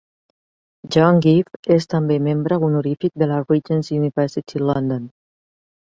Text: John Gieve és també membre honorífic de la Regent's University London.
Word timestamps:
John 0.95 1.19
Gieve 1.25 1.59
és 1.75 1.85
també 1.93 2.17
membre 2.29 2.59
honorífic 2.69 3.15
de 3.25 3.31
la 3.33 3.41
Regent's 3.47 3.95
University 4.01 4.65
London. 4.71 5.09